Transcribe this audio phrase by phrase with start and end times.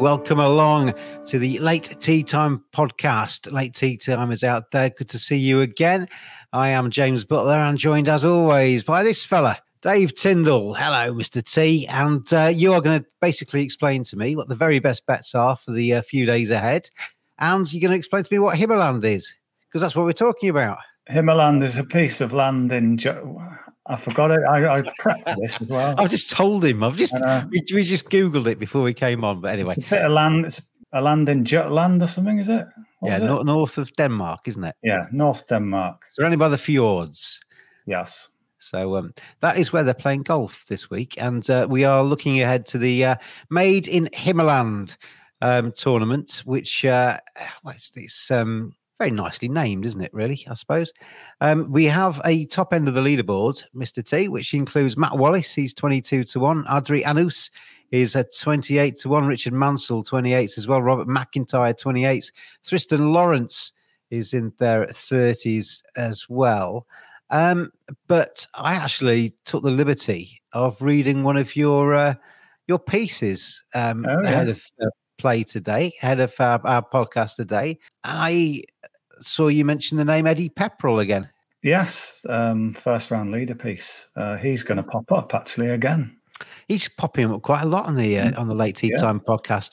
[0.00, 0.94] Welcome along
[1.26, 3.52] to the Late Tea Time podcast.
[3.52, 4.88] Late Tea Time is out there.
[4.88, 6.08] Good to see you again.
[6.54, 10.72] I am James Butler and joined as always by this fella, Dave Tyndall.
[10.72, 11.44] Hello, Mr.
[11.44, 11.86] T.
[11.88, 15.34] And uh, you are going to basically explain to me what the very best bets
[15.34, 16.88] are for the uh, few days ahead.
[17.38, 19.30] And you're going to explain to me what Himmerland is,
[19.68, 20.78] because that's what we're talking about.
[21.10, 22.96] Himmerland is a piece of land in.
[22.96, 23.46] Jo-
[23.90, 24.40] I forgot it.
[24.48, 25.94] I, I prepped this as well.
[25.98, 26.84] I've just told him.
[26.84, 27.44] I've just know.
[27.50, 29.40] we, we just googled it before we came on.
[29.40, 30.44] But anyway, It's a bit of land.
[30.46, 32.66] It's a land in Jutland or something, is it?
[33.00, 33.44] What yeah, was it?
[33.44, 34.76] north of Denmark, isn't it?
[34.82, 36.02] yeah, North Denmark.
[36.08, 37.40] Surrounded by the fjords.
[37.86, 38.28] Yes.
[38.58, 42.42] So um, that is where they're playing golf this week, and uh, we are looking
[42.42, 43.14] ahead to the uh,
[43.48, 44.96] Made in Himmerland
[45.40, 47.18] um, tournament, which uh,
[47.64, 50.12] well, it's, it's um, very nicely named, isn't it?
[50.12, 50.92] Really, I suppose.
[51.40, 55.54] Um, we have a top end of the leaderboard, Mister T, which includes Matt Wallace.
[55.54, 56.64] He's twenty-two to one.
[56.64, 57.50] Adri Arnaus
[57.90, 59.26] is at twenty-eight to one.
[59.26, 60.82] Richard Mansell twenty-eight as well.
[60.82, 62.30] Robert McIntyre twenty-eight.
[62.62, 63.72] Thriston Lawrence
[64.10, 66.86] is in there at thirties as well.
[67.30, 67.72] Um,
[68.06, 72.14] but I actually took the liberty of reading one of your uh,
[72.68, 74.86] your pieces um, Oh, ahead of uh,
[75.16, 77.78] play today, ahead of our, our podcast today.
[78.04, 78.62] And I
[79.20, 81.28] saw you mention the name Eddie Pepperell again.
[81.62, 82.24] Yes.
[82.28, 84.08] Um, first round leader piece.
[84.16, 86.16] Uh, he's going to pop up actually again.
[86.68, 88.92] He's popping up quite a lot on the uh, on the late tea Mm.
[88.92, 89.00] Yeah.
[89.00, 89.72] time podcast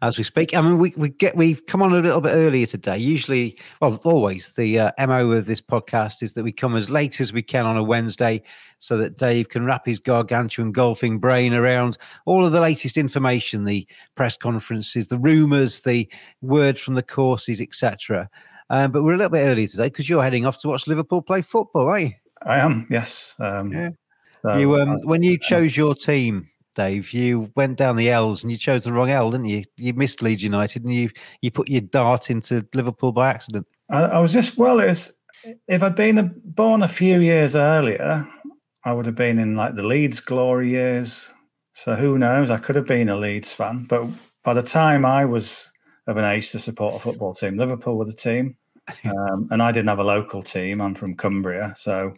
[0.00, 0.56] as we speak.
[0.56, 2.96] I mean, we we get we've come on a little bit earlier today.
[2.96, 7.20] Usually, well, always the uh, mo of this podcast is that we come as late
[7.20, 8.42] as we can on a Wednesday,
[8.78, 13.64] so that Dave can wrap his gargantuan golfing brain around all of the latest information,
[13.64, 16.08] the press conferences, the rumours, the
[16.40, 18.30] word from the courses, etc.
[18.70, 21.22] Um, but we're a little bit early today because you're heading off to watch Liverpool
[21.22, 22.12] play football, aren't you?
[22.42, 22.86] I am.
[22.90, 23.36] Yes.
[23.38, 23.90] Um, Yeah.
[24.30, 28.52] so, you um, when you chose your team, Dave, you went down the L's and
[28.52, 29.62] you chose the wrong L, didn't you?
[29.76, 31.10] You missed Leeds United and you
[31.40, 33.66] you put your dart into Liverpool by accident.
[33.90, 34.80] I, I was just well.
[34.80, 35.12] It's
[35.68, 38.28] if I'd been a, born a few years earlier,
[38.84, 41.32] I would have been in like the Leeds glory years.
[41.72, 42.50] So who knows?
[42.50, 44.06] I could have been a Leeds fan, but
[44.44, 45.72] by the time I was
[46.06, 48.56] of an age to support a football team, Liverpool were the team,
[49.04, 50.80] um, and I didn't have a local team.
[50.80, 52.14] I'm from Cumbria, so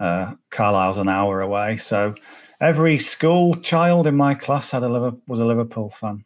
[0.00, 1.76] uh, Carlisle's an hour away.
[1.76, 2.14] So
[2.60, 6.24] every school child in my class had a was a Liverpool fan.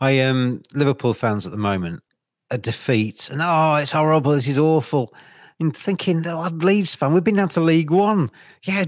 [0.00, 2.02] I um Liverpool fans at the moment
[2.50, 5.12] a defeat and oh it's horrible, this is awful.
[5.60, 8.30] And thinking, oh, Leeds fan, we've been down to League One.
[8.62, 8.84] Yeah,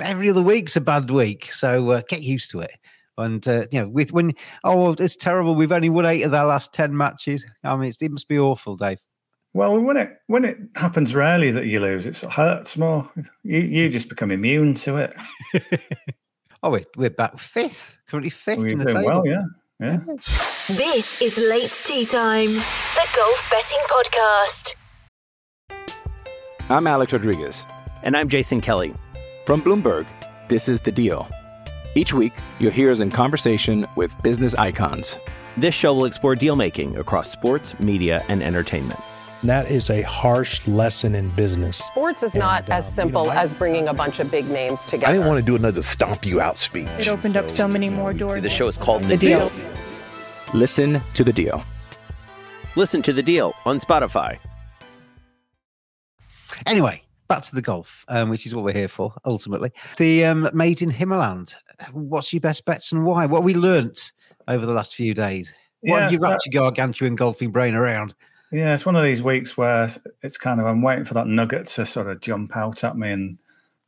[0.00, 2.72] every other week's a bad week, so uh, get used to it.
[3.16, 5.54] And uh, you know, with when oh, it's terrible.
[5.54, 7.46] We've only won eight of our last ten matches.
[7.62, 8.98] I mean, it must be awful, Dave.
[9.54, 13.10] Well, when it when it happens rarely that you lose, it hurts more.
[13.42, 13.92] You you hmm.
[13.92, 15.14] just become immune to it.
[16.60, 19.22] Oh, we're, we're back fifth, currently fifth We're in the doing table.
[19.22, 19.44] well, yeah.
[19.78, 19.98] Yeah.
[20.16, 24.74] This is Late Tea Time, the golf betting podcast.
[26.68, 27.64] I'm Alex Rodriguez.
[28.02, 28.92] And I'm Jason Kelly.
[29.46, 30.08] From Bloomberg,
[30.48, 31.28] this is The Deal.
[31.94, 35.20] Each week, you'll hear us in conversation with business icons.
[35.56, 38.98] This show will explore deal making across sports, media, and entertainment.
[39.40, 41.76] And that is a harsh lesson in business.
[41.76, 44.48] Sports is not And, as simple you know, I- as bringing a bunch of big
[44.50, 45.06] names together.
[45.06, 46.88] I didn't want to do another stomp you out speech.
[46.98, 48.42] It opened up so many more doors.
[48.42, 49.52] The show is called The Deal.
[50.54, 51.64] Listen to The Deal.
[52.76, 54.38] Listen to the deal on Spotify.
[56.66, 59.72] Anyway, back to the golf, um, which is what we're here for ultimately.
[59.96, 61.54] The um, Made in Himmerland.
[61.92, 63.26] What's your best bets and why?
[63.26, 64.12] What have we learnt
[64.46, 65.52] over the last few days?
[65.80, 68.14] What have you so- wrapped your gargantuan golfing brain around?
[68.50, 71.66] Yeah, it's one of these weeks where it's- kind of I'm waiting for that nugget
[71.68, 73.38] to sort of jump out at me, and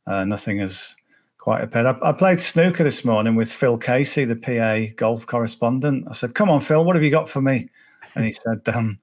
[0.05, 0.95] uh, nothing has
[1.39, 1.87] quite appeared.
[1.87, 6.05] I, I played snooker this morning with Phil Casey, the PA golf correspondent.
[6.07, 7.69] I said, "Come on, Phil, what have you got for me?"
[8.15, 8.99] And he said, um,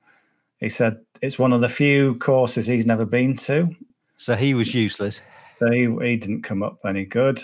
[0.61, 3.69] "He said it's one of the few courses he's never been to,
[4.17, 5.21] So he was useless.
[5.55, 7.43] so he he didn't come up any good."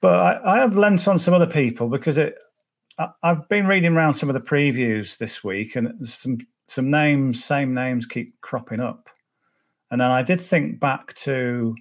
[0.00, 2.38] But I, I have lent on some other people because it.
[2.98, 6.38] I, I've been reading around some of the previews this week, and some
[6.70, 9.08] some names, same names, keep cropping up.
[9.90, 11.74] And then I did think back to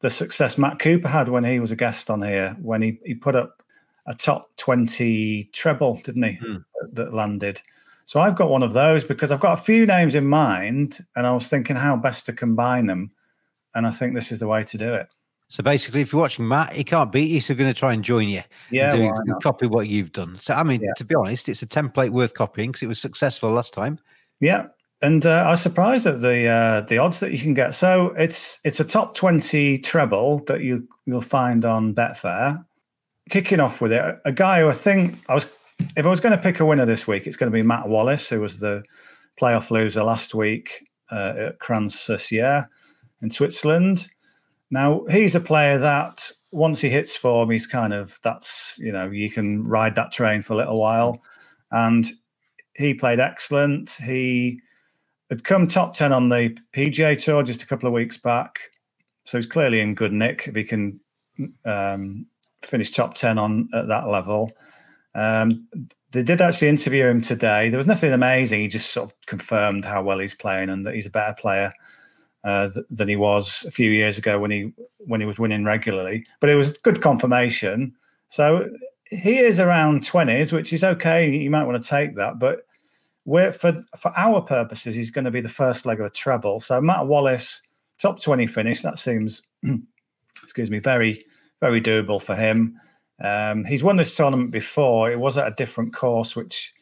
[0.00, 3.14] the success Matt Cooper had when he was a guest on here, when he, he
[3.14, 3.62] put up
[4.06, 6.34] a top 20 treble, didn't he?
[6.34, 6.56] Hmm.
[6.92, 7.60] That landed.
[8.04, 11.26] So I've got one of those because I've got a few names in mind and
[11.26, 13.10] I was thinking how best to combine them.
[13.74, 15.08] And I think this is the way to do it.
[15.52, 18.02] So basically, if you're watching Matt, he can't beat you, so going to try and
[18.02, 18.38] join you.
[18.38, 20.38] and Yeah, do- why copy what you've done.
[20.38, 23.50] So I mean, to be honest, it's a template worth copying because it was successful
[23.50, 23.98] last time.
[24.42, 24.66] Yeah,
[25.00, 27.76] and uh, I was surprised at the uh, the odds that you can get.
[27.76, 32.66] So it's it's a top twenty treble that you you'll find on Betfair.
[33.30, 35.46] Kicking off with it, a guy who I think I was
[35.96, 37.88] if I was going to pick a winner this week, it's going to be Matt
[37.88, 38.82] Wallace, who was the
[39.40, 42.68] playoff loser last week uh, at Crans-sur-Sierre
[43.22, 44.08] in Switzerland.
[44.72, 49.08] Now he's a player that once he hits form, he's kind of that's you know
[49.08, 51.22] you can ride that train for a little while,
[51.70, 52.10] and
[52.74, 53.90] he played excellent.
[53.90, 54.60] He
[55.30, 58.58] had come top 10 on the PGA Tour just a couple of weeks back.
[59.24, 61.00] So he's clearly in good nick if he can
[61.64, 62.26] um,
[62.62, 64.50] finish top 10 on at that level.
[65.14, 65.68] Um,
[66.10, 67.68] they did actually interview him today.
[67.68, 68.60] There was nothing amazing.
[68.60, 71.72] He just sort of confirmed how well he's playing and that he's a better player
[72.44, 75.64] uh, th- than he was a few years ago when he when he was winning
[75.64, 76.26] regularly.
[76.40, 77.94] But it was good confirmation.
[78.28, 78.68] So
[79.12, 81.28] he is around 20s, which is okay.
[81.30, 82.38] You might want to take that.
[82.38, 82.66] But
[83.24, 86.60] we're, for, for our purposes, he's going to be the first leg of a treble.
[86.60, 87.62] So Matt Wallace,
[87.98, 89.42] top 20 finish, that seems,
[90.42, 91.22] excuse me, very,
[91.60, 92.80] very doable for him.
[93.22, 95.10] Um, he's won this tournament before.
[95.10, 96.72] It was at a different course, which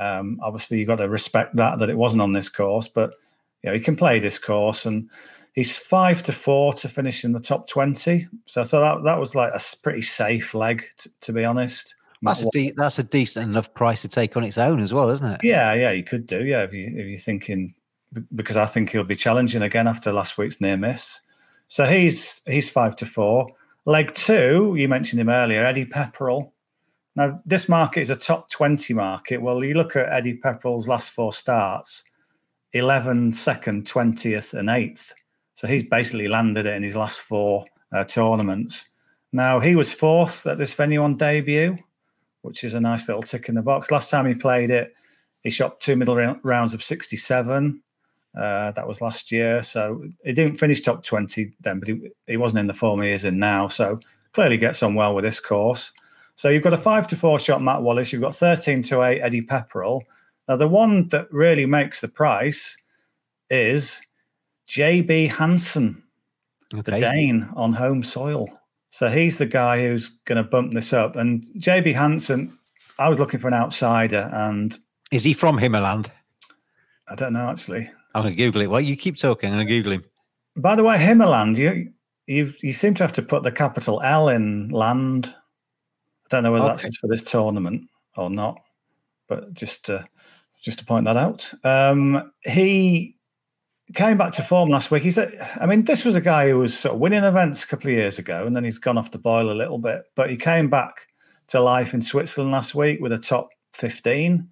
[0.00, 2.88] um, obviously you've got to respect that, that it wasn't on this course.
[2.88, 3.14] But
[3.62, 5.10] you know, he can play this course and
[5.56, 8.28] he's five to four to finish in the top 20.
[8.44, 11.96] So I thought that, that was like a pretty safe leg, t- to be honest.
[12.22, 15.10] That's a de- that's a decent enough price to take on its own as well,
[15.10, 15.40] isn't it?
[15.42, 16.44] Yeah, yeah, you could do.
[16.44, 17.74] Yeah, if you if you're thinking,
[18.34, 21.20] because I think he'll be challenging again after last week's near miss.
[21.68, 23.48] So he's he's five to four.
[23.84, 26.52] Leg two, you mentioned him earlier, Eddie Pepperell.
[27.16, 29.42] Now this market is a top twenty market.
[29.42, 32.02] Well, you look at Eddie Pepperell's last four starts,
[32.72, 35.12] 11, second, twentieth, and eighth.
[35.56, 38.90] So he's basically landed it in his last four uh, tournaments.
[39.32, 41.76] Now he was fourth at this venue on debut
[42.46, 43.90] which is a nice little tick in the box.
[43.90, 44.94] Last time he played it,
[45.42, 47.82] he shot two middle rou- rounds of 67.
[48.38, 49.62] Uh, that was last year.
[49.62, 53.10] So he didn't finish top 20 then, but he, he wasn't in the form he
[53.10, 53.66] is in now.
[53.66, 53.98] So
[54.32, 55.92] clearly gets on well with this course.
[56.36, 58.12] So you've got a five to four shot Matt Wallace.
[58.12, 60.02] You've got 13 to eight Eddie Pepperell.
[60.48, 62.76] Now, the one that really makes the price
[63.50, 64.00] is
[64.68, 66.02] JB Hansen,
[66.70, 68.48] the Dane on home soil.
[68.90, 71.16] So he's the guy who's going to bump this up.
[71.16, 72.56] And JB Hansen,
[72.98, 74.76] I was looking for an outsider, and
[75.12, 76.08] Is he from Himmerland?
[77.08, 77.90] I don't know actually.
[78.14, 78.66] I'm going to Google it.
[78.68, 79.50] Well, you keep talking.
[79.50, 80.04] I'm going to Google him.
[80.56, 81.92] By the way, Himmerland, you
[82.26, 85.32] you you seem to have to put the capital L in land.
[86.24, 86.88] I don't know whether that's Okay.
[86.88, 88.58] just for this tournament or not,
[89.28, 90.04] but just to,
[90.60, 91.52] just to point that out.
[91.62, 93.15] Um, he
[93.94, 95.02] came back to form last week.
[95.02, 97.90] He's, I mean, this was a guy who was sort of winning events a couple
[97.90, 100.02] of years ago, and then he's gone off the boil a little bit.
[100.14, 101.08] But he came back
[101.48, 104.48] to life in Switzerland last week with a top fifteen.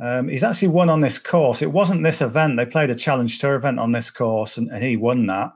[0.00, 1.62] Um, he's actually won on this course.
[1.62, 2.56] It wasn't this event.
[2.56, 5.52] They played a Challenge Tour event on this course, and, and he won that.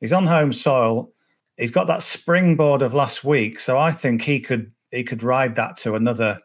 [0.00, 1.12] He's on home soil.
[1.60, 5.54] he's got that springboard of last week, so I think he could he could ride
[5.56, 6.40] that to another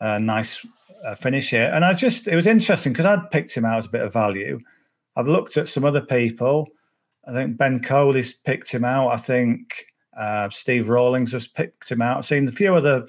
[0.00, 0.64] uh, nice
[1.04, 1.70] uh, finish here.
[1.74, 4.12] And I just it was interesting because I'd picked him out as a bit of
[4.12, 4.60] value.
[5.18, 6.68] I've looked at some other people.
[7.26, 9.08] I think Ben Coley's picked him out.
[9.08, 9.84] I think
[10.16, 12.18] uh, Steve Rawlings has picked him out.
[12.18, 13.06] I've seen a few other,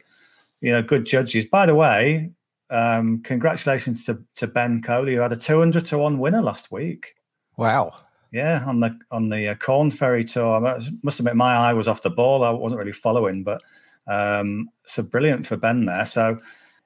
[0.59, 1.45] you know, good judges.
[1.45, 2.31] By the way,
[2.71, 6.71] um, congratulations to, to Ben Coley who had a two hundred to one winner last
[6.71, 7.13] week.
[7.57, 7.93] Wow.
[8.31, 10.65] Yeah, on the on the uh, Korn Ferry tour.
[10.65, 12.43] I must admit, my eye was off the ball.
[12.43, 13.61] I wasn't really following, but
[14.07, 16.05] um, so brilliant for Ben there.
[16.05, 16.37] So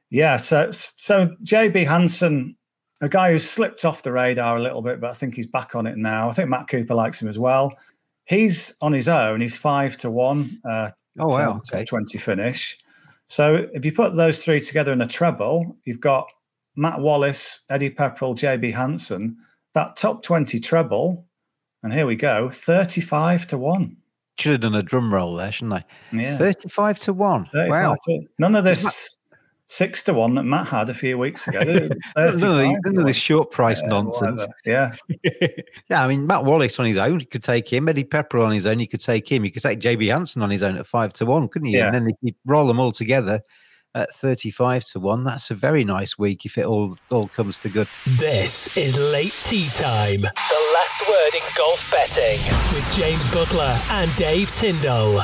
[0.09, 2.55] yeah, so so JB Hansen,
[3.03, 5.75] a guy who's slipped off the radar a little bit, but I think he's back
[5.75, 6.29] on it now.
[6.29, 7.71] I think Matt Cooper likes him as well.
[8.25, 9.41] He's on his own.
[9.41, 10.59] He's five to one.
[10.63, 11.57] Uh, oh wow!
[11.57, 12.77] Okay, twenty finish.
[13.27, 16.31] So if you put those three together in a treble, you've got
[16.75, 19.37] Matt Wallace, Eddie Pepperell, JB Hansen.
[19.73, 21.25] That top twenty treble
[21.83, 23.97] and here we go 35 to 1.
[24.39, 25.85] Should have done a drum roll there, shouldn't I?
[26.11, 26.37] Yeah.
[26.37, 27.49] 35 to 1.
[27.53, 27.95] Wow.
[28.05, 29.19] To, none of this
[29.67, 31.59] six to 1 that Matt had a few weeks ago.
[31.63, 31.91] none,
[32.27, 34.41] of the, none of this short price yeah, nonsense.
[34.41, 34.53] Whatever.
[34.65, 34.95] Yeah.
[35.89, 36.03] yeah.
[36.03, 37.89] I mean, Matt Wallace on his own, you could take him.
[37.89, 39.45] Eddie Pepper on his own, you could take him.
[39.45, 41.79] You could take JB Hansen on his own at 5 to 1, couldn't you?
[41.79, 41.87] Yeah.
[41.87, 43.41] And then if you roll them all together,
[43.95, 45.23] at 35 to 1.
[45.23, 47.87] That's a very nice week if it all all comes to good.
[48.07, 50.21] This is late tea time.
[50.21, 52.39] The last word in golf betting
[52.73, 55.23] with James Butler and Dave Tyndall.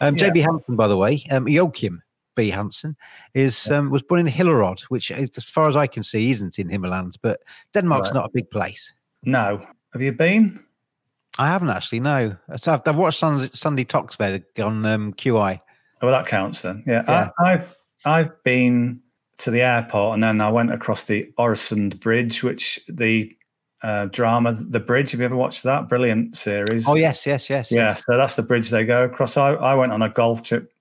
[0.00, 0.30] Um, yeah.
[0.30, 2.02] JB Hansen, by the way, um, Joachim
[2.36, 2.50] B.
[2.50, 2.96] Hansen,
[3.34, 6.68] is um, was born in Hillerod, which, as far as I can see, isn't in
[6.68, 7.40] Himmerland, but
[7.74, 8.14] Denmark's right.
[8.14, 8.92] not a big place.
[9.24, 9.66] No.
[9.92, 10.60] Have you been?
[11.38, 12.36] I haven't actually, no.
[12.48, 15.60] I've, I've watched Sandi Toksvig on um, QI.
[16.00, 16.82] Oh, well, that counts then.
[16.86, 17.04] Yeah.
[17.08, 17.30] yeah.
[17.38, 19.00] I, I've I've been
[19.38, 23.36] to the airport and then I went across the Øresund Bridge, which the
[23.82, 25.12] uh, drama, The Bridge.
[25.12, 25.88] Have you ever watched that?
[25.88, 26.88] Brilliant series.
[26.88, 27.70] Oh, yes, yes, yes.
[27.70, 28.04] Yeah, yes.
[28.04, 29.36] so that's the bridge they go across.
[29.36, 30.72] I, I went on a golf trip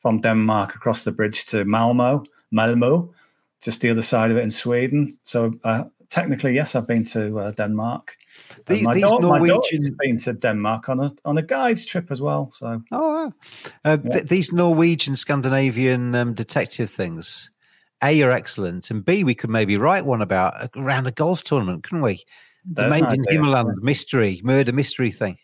[0.00, 3.12] from Denmark across the bridge to Malmo, Malmo,
[3.60, 5.08] just the other side of it in Sweden.
[5.22, 8.16] So uh, technically, yes, I've been to uh, Denmark.
[8.66, 9.84] These, my, these daughter, Norwegian...
[9.98, 12.50] been to Denmark on a on a guides trip as well.
[12.50, 13.32] So oh,
[13.84, 14.10] uh, yeah.
[14.12, 17.50] th- these Norwegian Scandinavian um, detective things.
[18.02, 21.82] A you're excellent, and B we could maybe write one about around a golf tournament,
[21.84, 22.24] couldn't we?
[22.72, 25.38] the Made in Himmerland mystery, murder mystery thing.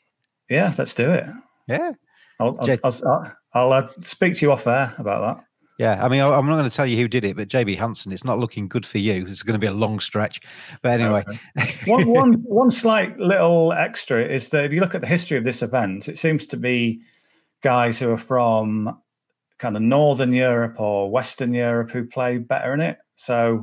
[0.51, 1.27] Yeah, let's do it.
[1.69, 1.93] Yeah.
[2.41, 5.45] I'll, I'll, I'll, I'll uh, speak to you off air about that.
[5.79, 8.13] Yeah, I mean, I'm not going to tell you who did it, but JB Hansen,
[8.13, 9.27] it's not looking good for you.
[9.27, 10.41] It's going to be a long stretch.
[10.83, 11.25] But anyway.
[11.59, 11.75] Okay.
[11.87, 15.45] one, one, one slight little extra is that if you look at the history of
[15.45, 17.01] this event, it seems to be
[17.63, 19.01] guys who are from
[19.63, 22.99] kind of Northern Europe or Western Europe who play better in it.
[23.15, 23.63] So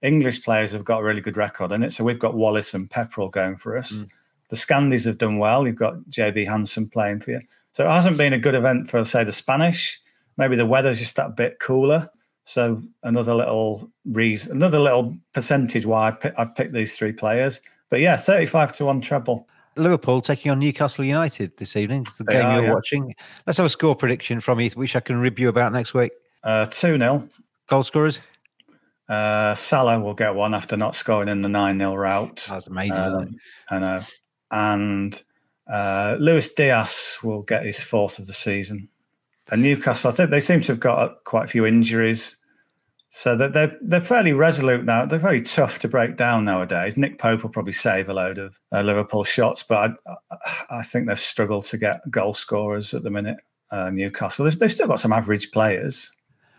[0.00, 1.92] English players have got a really good record in it.
[1.92, 3.92] So we've got Wallace and Pepperell going for us.
[3.92, 4.08] Mm.
[4.50, 5.66] The Scandis have done well.
[5.66, 7.40] You've got JB Hansen playing for you.
[7.72, 10.00] So it hasn't been a good event for, say, the Spanish.
[10.36, 12.08] Maybe the weather's just that bit cooler.
[12.44, 17.60] So another little reason, another little percentage why I I've picked these three players.
[17.88, 19.48] But yeah, 35 to 1 treble.
[19.76, 22.04] Liverpool taking on Newcastle United this evening.
[22.18, 22.74] the they game are, you're yeah.
[22.74, 23.14] watching.
[23.46, 26.12] Let's have a score prediction from you, which I can rib you about next week.
[26.42, 27.28] Uh, 2 0.
[27.68, 28.20] Goal scorers?
[29.08, 32.46] Uh, Salah will get one after not scoring in the 9 0 route.
[32.48, 33.34] That's amazing, um, isn't it?
[33.70, 34.02] I know.
[34.50, 35.22] And
[35.68, 38.88] uh, Luis Diaz will get his fourth of the season.
[39.50, 42.36] And Newcastle, I think they seem to have got quite a few injuries.
[43.12, 45.04] So that they're, they're fairly resolute now.
[45.04, 46.96] They're very tough to break down nowadays.
[46.96, 51.08] Nick Pope will probably save a load of uh, Liverpool shots, but I, I, think
[51.08, 53.38] they've struggled to get goal scorers at the minute.
[53.72, 56.12] Uh, Newcastle, they've, they've still got some average players.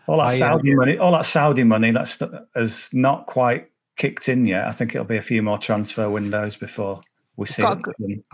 [0.06, 2.20] All that I, Saudi money, all that Saudi money that's
[2.54, 4.66] has not quite kicked in yet.
[4.66, 7.00] I think it'll be a few more transfer windows before
[7.36, 8.24] we see it.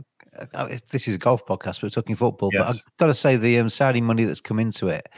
[0.55, 2.51] Uh, this is a golf podcast, but we're talking football.
[2.53, 2.61] Yes.
[2.61, 5.09] But I've got to say, the um, Saudi money that's come into it,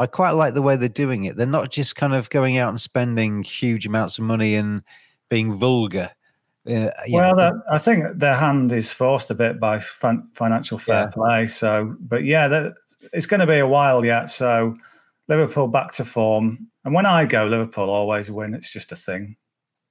[0.00, 1.36] I quite like the way they're doing it.
[1.36, 4.82] They're not just kind of going out and spending huge amounts of money and
[5.28, 6.10] being vulgar.
[6.66, 11.02] Uh, well, that, I think their hand is forced a bit by fin- financial fair
[11.02, 11.10] yeah.
[11.10, 11.46] play.
[11.48, 12.70] So, but yeah,
[13.12, 14.30] it's going to be a while yet.
[14.30, 14.74] So
[15.28, 16.68] Liverpool back to form.
[16.86, 18.54] And when I go, Liverpool always win.
[18.54, 19.36] It's just a thing.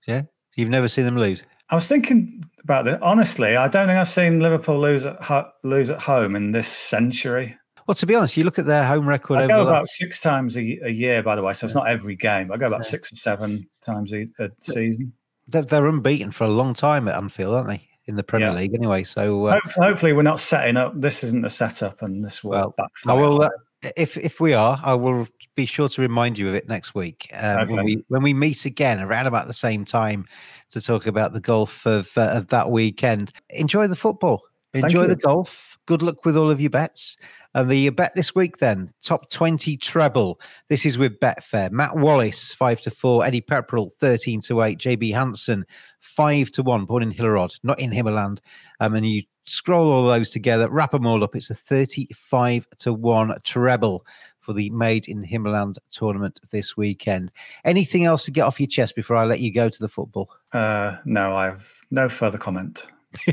[0.07, 0.23] Yeah.
[0.55, 1.43] You've never seen them lose?
[1.69, 2.99] I was thinking about that.
[3.03, 6.67] Honestly, I don't think I've seen Liverpool lose at ho- lose at home in this
[6.67, 7.58] century.
[7.89, 9.39] Well, to be honest, you look at their home record.
[9.39, 11.87] I over go about six times a, a year, by the way, so it's not
[11.87, 12.51] every game.
[12.51, 15.11] I go about six or seven times a, a season.
[15.47, 17.89] they're, they're unbeaten for a long time at Anfield, aren't they?
[18.05, 18.53] In the Premier Yeah.
[18.53, 19.01] League, anyway.
[19.01, 21.01] So uh, Hope- hopefully, we're not setting up.
[21.01, 22.75] This isn't the setup, and this will Well,
[23.07, 23.41] I will.
[23.41, 23.49] Uh,
[23.97, 27.27] if if we are, I will be sure to remind you of it next week
[27.33, 30.27] um, when we when we meet again around about the same time
[30.69, 33.31] to talk about the golf of uh, of that weekend.
[33.49, 34.43] Enjoy the football.
[34.75, 35.77] Enjoy the golf.
[35.87, 37.17] Good luck with all of your bets.
[37.55, 40.39] And the bet this week, then top twenty treble.
[40.67, 41.71] This is with Betfair.
[41.71, 43.25] Matt Wallace five to four.
[43.25, 44.77] Eddie Pepperell thirteen to eight.
[44.77, 45.65] JB Hansen
[45.99, 46.85] five to one.
[46.85, 48.39] Born in Hillerod, not in Himmerland.
[48.79, 51.35] Um, and you scroll all those together, wrap them all up.
[51.35, 54.05] It's a thirty-five to one treble
[54.39, 57.31] for the Made in Himmerland tournament this weekend.
[57.65, 60.29] Anything else to get off your chest before I let you go to the football?
[60.53, 62.85] Uh, no, I have no further comment.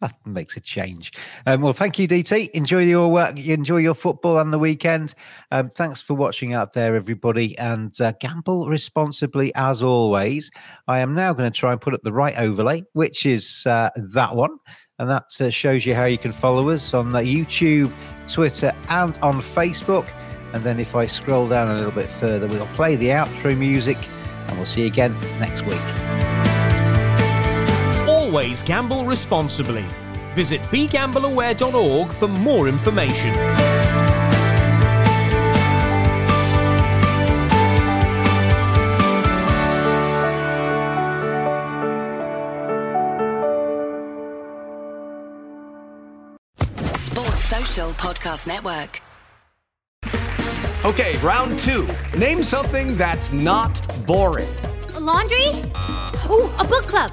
[0.00, 1.12] that makes a change.
[1.46, 2.50] Um, well, thank you, DT.
[2.50, 3.38] Enjoy your work.
[3.38, 5.14] Enjoy your football on the weekend.
[5.50, 10.50] Um, thanks for watching out there, everybody, and uh, gamble responsibly as always.
[10.88, 13.90] I am now going to try and put up the right overlay, which is uh,
[14.12, 14.58] that one.
[15.00, 17.92] And that uh, shows you how you can follow us on uh, YouTube,
[18.28, 20.08] Twitter, and on Facebook.
[20.52, 23.98] And then if I scroll down a little bit further, we'll play the outro music
[24.46, 26.33] and we'll see you again next week.
[28.34, 29.84] Always gamble responsibly.
[30.34, 33.32] Visit begambleaware.org for more information.
[46.96, 49.00] Sports Social Podcast Network.
[50.84, 51.86] Okay, round two.
[52.18, 54.52] Name something that's not boring.
[54.96, 55.50] A laundry?
[56.28, 57.12] Ooh, a book club.